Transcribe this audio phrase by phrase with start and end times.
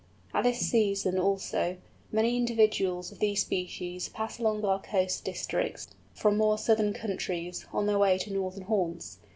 [0.33, 1.77] At this season, also,
[2.11, 7.85] many individuals of these species pass along our coast districts from more southern countries, on
[7.85, 9.19] their way to northern haunts.